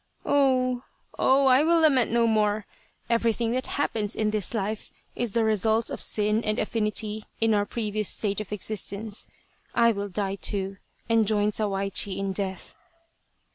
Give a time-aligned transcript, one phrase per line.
[0.25, 0.81] "Oh,
[1.19, 2.65] oh, I will lament no more.
[3.07, 7.67] Everything that happens in this life is the result of sin and affinity in our
[7.67, 9.27] previous state of existence.
[9.75, 10.77] I will die too,
[11.07, 12.73] and join Sawaichi in death."